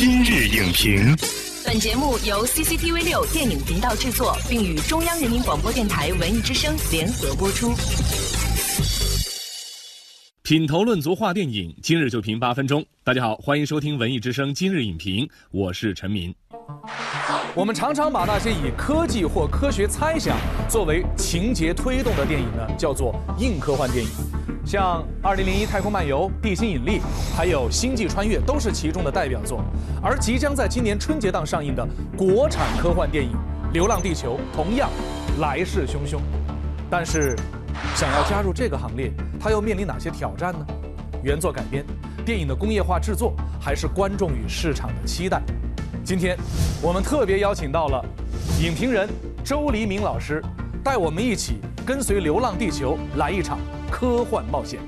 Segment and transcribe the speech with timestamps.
[0.00, 1.14] 今日影评，
[1.62, 7.74] 本节目由 CCTV 六电影频道制作，并与中央人民广播电台文艺之声联合播出。
[10.42, 12.82] 品头论足话电影，今日就评八分钟。
[13.04, 16.34] 大家好，欢迎收听文艺之声今日影评，我是陈明。
[17.54, 24.10] 我们常常把那些以科技或科学猜想作为情节推动的电影呢，叫做硬科幻电影。
[24.70, 27.00] 像《二零零一太空漫游》《地心引力》，
[27.36, 29.64] 还有《星际穿越》都是其中的代表作。
[30.00, 31.84] 而即将在今年春节档上映的
[32.16, 33.32] 国产科幻电影
[33.72, 34.88] 《流浪地球》同样
[35.40, 36.20] 来势汹汹。
[36.88, 37.34] 但是，
[37.96, 39.10] 想要加入这个行列，
[39.40, 40.64] 它又面临哪些挑战呢？
[41.20, 41.84] 原作改编、
[42.24, 45.42] 电影的工业化制作，还是观众与市场的期待？
[46.04, 46.38] 今天，
[46.80, 48.04] 我们特别邀请到了
[48.62, 49.08] 影评人
[49.42, 50.40] 周黎明老师，
[50.84, 53.58] 带我们一起跟随《流浪地球》来一场。
[53.90, 54.80] 科幻冒险，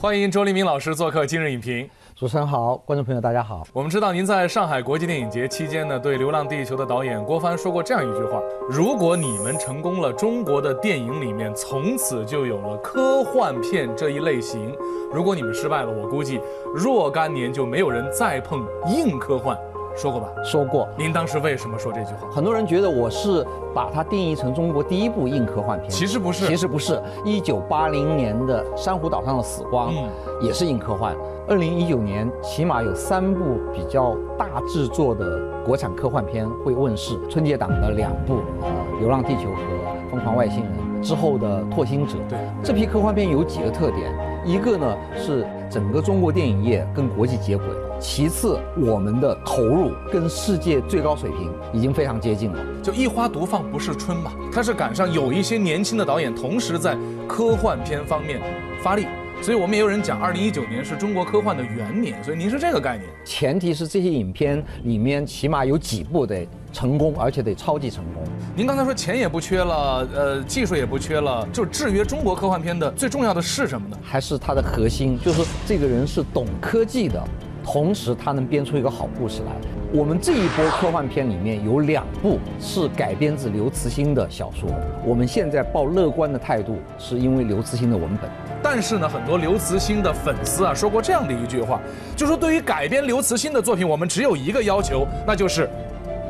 [0.00, 1.88] 欢迎周黎明老师做客今日影评。
[2.14, 3.66] 主持人好，观众朋友大家好。
[3.72, 14.72] 我们知道您在上海国际电影节期间呢，对《流浪地球》的导演郭帆说过这样一句话：如果你们成功了，中国的电影里面从此就有了科幻片这一类型；
[15.12, 16.40] 如果你们失败了，我估计
[16.74, 19.56] 若干年就没有人再碰硬科幻。
[19.96, 20.28] 说过吧？
[20.44, 20.88] 说过。
[20.96, 22.28] 您当时为什么说这句话？
[22.30, 23.44] 很多人觉得我是
[23.74, 26.46] 把它定义成中国第一部硬科幻片，其实不是。
[26.46, 27.00] 其实不是。
[27.24, 29.92] 一九八零年的《珊瑚岛上的死光》
[30.40, 31.16] 也是硬科幻。
[31.48, 37.18] 二零一九年起码有三部比较大制作的国产科幻片会问世。
[37.28, 42.14] 春节档的两部，呃，《流浪地球》和《疯狂外星人》之后的《拓星者》。
[42.28, 42.38] 对。
[42.62, 44.12] 这批科幻片有几个特点？
[44.44, 47.66] 一个呢是整个中国电影业跟国际接轨。
[48.00, 52.58] 其次，我们的投入跟世界最高水平已经非常接近了。
[52.82, 56.96] 就一花独放不是春嘛，它是赶上有一些年轻的导演同时在
[57.26, 58.40] 科幻片方面
[58.82, 59.06] 发力，
[59.42, 62.22] 所以我们也有人讲，二零一九年是中国科幻的元年。
[62.22, 63.08] 所以您是这个概念？
[63.24, 68.22] 前提是这些影片里面起码有几部得成功，而且得超级成功。
[68.54, 73.96] 您刚才说钱也不缺了，呃，技术也不缺了，就制约中国科幻片的最重要的是什么呢？
[74.02, 77.22] 还是它的核心，就是这个人是懂科技的。
[77.64, 79.52] 同时，他能编出一个好故事来。
[79.92, 84.70] 我们这一波科幻片里面有两部是改编自刘慈欣的小说。
[85.04, 88.30] 我们现在抱乐观的态度，是因为刘慈欣的文本。
[88.62, 91.78] 但是呢，很多刘慈欣的粉丝啊说过这样的一句话，
[92.16, 95.68] 就说对于改编刘慈欣的作品，我们只有一个要求，那就是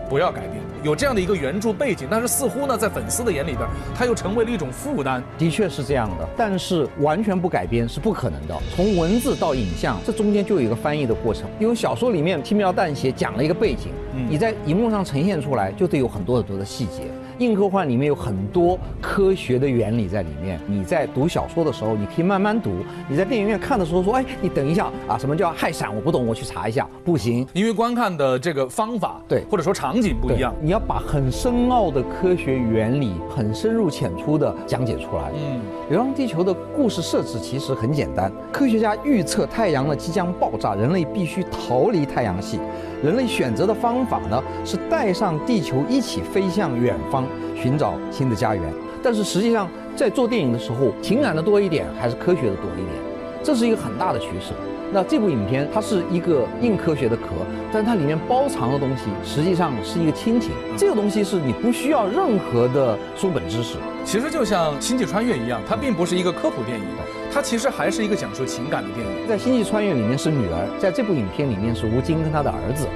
[0.09, 0.63] 不要改编。
[0.85, 5.23] 有这样的一个原著背景，但是似乎呢，在粉丝的眼里边，它又成为了一种负担。
[5.37, 8.57] 的确是这样的，但是完全不改编是不可能的。
[8.75, 11.49] 从文字到影像，这中间就有一个翻译的过程。
[11.59, 13.89] 因为小说里面轻描淡写讲了一个背景，
[14.29, 17.03] 你在荧幕上呈现出来，就得有很多很多的细节。
[17.39, 20.59] 硬科幻里面有很多科学的原理在里面。
[20.67, 22.71] 你在读小说的时候，你可以慢慢读；
[23.09, 25.95] 你在电影院看的时候，说：“哎，你等一下啊，什么叫氦闪？
[25.95, 30.55] 我不懂，我去查一下。”不行，因为观看的这个方法对，或者说场景不一样。
[30.61, 35.33] 你要把很深奥的科学原理很深入浅出的讲解出来。
[35.35, 35.61] 嗯，
[35.91, 42.59] 《流浪地球》的故事设置其实很简单：科学家预测太阳呢即将爆炸，人类必须逃离太阳系。
[43.03, 47.25] 人类选择的方法呢，是带上地球一起飞向远方，
[47.55, 48.63] 寻找新的家园。
[49.03, 52.89] 但是实际上，在做电影的时候，情感的多一点，还是科学的多一点，
[53.43, 54.55] 这是一个很大的取舍。
[54.91, 57.25] 那这部影片它是一个硬科学的壳，
[57.71, 60.51] 但它里面包藏的东西实际上是一个亲情。
[60.79, 63.77] 这个东西是你不需要任何的书本知识。
[64.03, 66.85] 其实就像《星际穿越》一样，它并不是一个科普电影，
[67.31, 69.29] 它其实还是一个讲述情感的电影。
[69.29, 72.87] 在《星际穿越》里面是女儿，在这部影片里面是吴京跟他的儿子。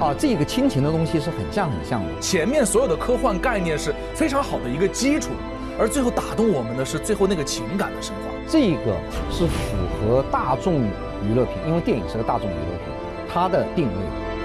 [0.00, 2.20] 啊，这个亲情的东西是很像很像的。
[2.20, 5.30] 前面所有的科幻概念是非常好的一个基础，
[5.78, 8.32] 而最后打动我们的是最后那个情感的升华。
[8.48, 8.96] 这个
[9.30, 10.82] 是符合大众。
[11.22, 12.94] 娱乐品，因为电影是个大众娱乐品，
[13.30, 13.92] 它的定位。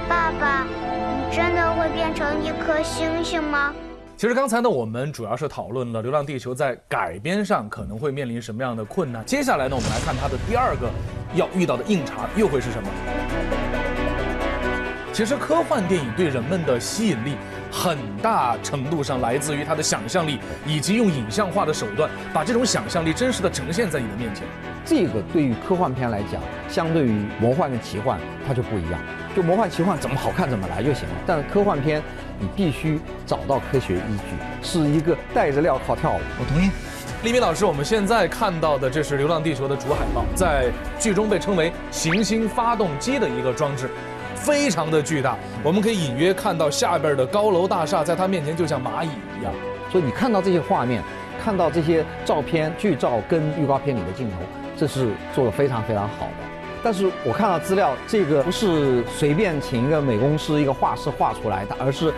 [0.09, 3.73] 爸爸，你真的会变成一颗星星吗？
[4.17, 9.23] 其实刚才呢，我们主要是讨论了《流浪地球》在改编上可能会面临什么样的困难。
[9.25, 10.89] 接下来呢，我们来看它的第二个
[11.33, 12.89] 要遇到的硬茬又会是什么？
[15.15, 17.37] 其实科幻电影对人们的吸引力。
[17.71, 24.45] 很大程度上来自于它的想象力，以及用影像化的手段把这种想象力真实的呈现在你的面前。
[24.85, 28.17] 这个对于科幻片来讲，相对于魔幻跟奇幻，
[28.47, 28.99] 它就不一样。
[29.35, 32.01] 就魔幻奇幻怎么好看怎么来就行了，但是科幻片
[32.39, 36.19] 你必须找到科学依据，是一个带着镣铐跳舞。
[36.39, 36.69] 我同意。
[37.25, 43.89] 李明老师，我们现在看到的这是《流浪地球》的主海报，在剧中被称为行星发动机的一个装置。
[44.35, 49.51] 非常的巨大，我们可以隐约看到下边的高楼大厦，在它面前就像蚂蚁一样。
[49.91, 51.01] 所以你看到这些画面，
[51.43, 54.37] 看到这些照片剧照跟预告片里的镜头，
[54.77, 56.45] 这是做的非常非常好的。
[56.83, 62.11] 但是我看到资料，这个不是随便请一个美工师、一个画师画出来的，而是有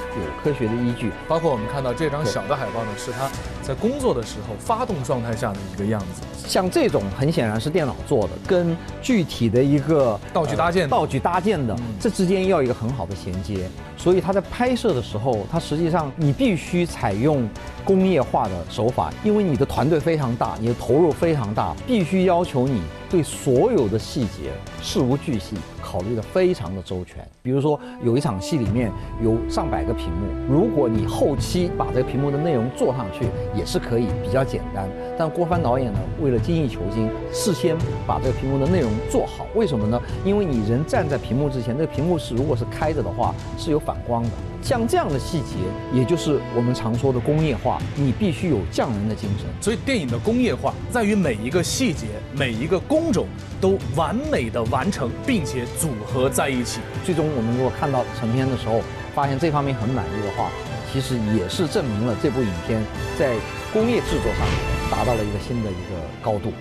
[0.44, 1.14] 科学的依据。
[1.30, 3.30] 包括我们看到这张小的海报呢，是他
[3.68, 6.22] 在工作的时候发动状态下的一个样子。
[6.48, 13.68] 像这种很显然是电脑做的，跟具体的一个道具搭建、道具搭建的，这之间要一个很好的衔接。
[13.98, 17.50] 所以它在拍摄的时候，它实际上你必须采用
[17.84, 22.82] 工业化的手法，因为你的团队非常大，你的投入非常大，必须要求你。
[23.10, 27.26] 对所有的细节事无巨细考虑的非常的周全。
[27.42, 28.92] 比如说有一场戏里面
[29.24, 34.88] 有上百个屏幕，如果你后期把这个屏幕的内容做上去，也是可以比较简单。
[35.18, 37.76] 但郭帆导演呢，为了精益求精，事先
[38.06, 39.48] 把这个屏幕的内容做好。
[39.56, 40.00] 为什么呢？
[40.24, 44.30] 因为你人站在屏幕之前，这个屏幕是如果是开着的话，是有反光的。
[44.62, 45.56] 像这样的细节，
[45.94, 49.48] 也就是我们常说的工业化，你必须有匠人的精神。
[49.62, 53.28] 所以电影的工业化在于每一个细节、每一个工种
[53.62, 56.82] 都完美的完成，并且组合在一起。
[57.06, 58.82] 最终我们如果看到成片的时候，
[59.16, 60.50] 发现这方面很满意的话，
[60.92, 62.82] 其实也是证明了这部影片
[63.18, 63.36] 在
[63.74, 64.48] 工业制作上
[64.90, 66.52] 达到了一个新的一个高度。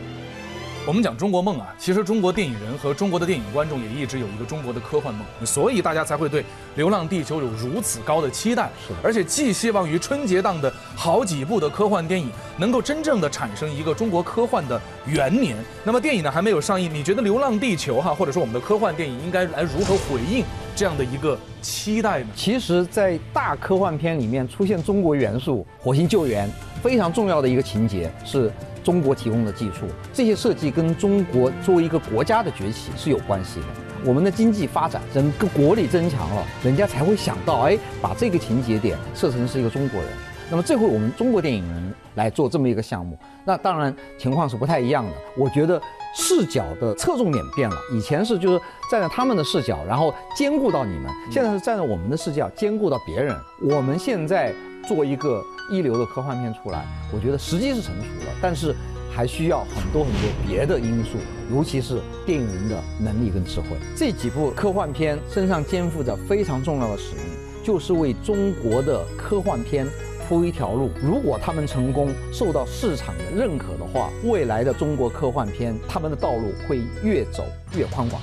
[0.86, 6.42] 我们讲中国梦啊，其实中国电影人和中国的电影观众也一直有一个中国的科幻梦，所以大家才会对
[6.76, 8.70] 《流浪地球》有如此高的期待。
[8.86, 15.56] 是，而且寄希望于春节档的好几部的科幻电影能够真正的产生一个中国科幻的元年。
[15.82, 20.44] 那么电影呢还没有上映，你觉得《流浪地球》哈，或者说我们的科幻电影应该来如何回应
[20.76, 22.28] 这样的一个期待呢？
[22.36, 26.48] 其实，在大科幻片里面出现中国元素，火星救援
[26.80, 28.52] 非常重要的一个情节是。
[28.86, 33.66] 中国提供的技术，这些设计跟中国作为一个国家的崛起是有关系的。
[34.04, 40.08] 我们的经济发展，整个国力增强了，人家才会想到，哎，把这个情节点设成是一个中国人。
[40.50, 45.12] 那么这回我们中国电影人来做这么一个项目，那当然情况是不太一样的。
[45.36, 45.80] 我觉得
[46.14, 48.60] 视角的侧重点变了，以前是就是
[48.90, 53.36] 站在他们的视角，然后兼顾到你们；现在是站在我们的视角，兼顾到别人。
[53.60, 54.54] 我们现在
[54.86, 55.42] 做一个。
[55.68, 58.72] 一流的科幻片出来，我觉得时机是成熟了，但是
[59.12, 61.18] 还需要很多很多别的因素，
[61.52, 63.66] 尤其是电影人的能力跟智慧。
[63.96, 67.24] 这几部科幻片身上肩负着非常重要的使命，
[67.64, 69.84] 就是为中国的科幻片
[70.28, 70.90] 铺一条路。
[71.02, 77.44] 如果他们成功，受到市场的认可的话，未来的中国科幻片他们的道路会越走
[77.76, 78.20] 越宽广。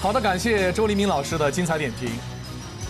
[0.00, 2.10] 好的，感谢周黎明老师的精彩点评。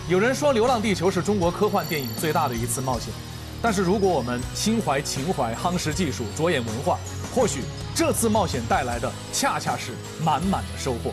[0.08, 3.12] 有人说，《流浪地球》是中国科幻电影最大的一次冒险，
[3.60, 6.98] 但是如果我们心怀情怀、夯实技术、着眼文化，
[7.34, 7.60] 或许
[7.94, 9.92] 这次冒险带来的恰恰是
[10.24, 11.12] 满满的收获。